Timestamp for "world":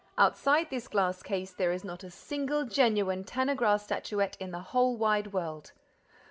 5.31-5.73